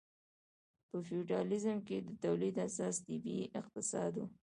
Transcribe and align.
په 0.89 0.97
فیوډالیزم 1.07 1.77
کې 1.87 1.97
د 2.07 2.09
تولید 2.23 2.55
اساس 2.67 2.95
طبیعي 3.07 3.45
اقتصاد 3.59 4.13
و. 4.17 4.23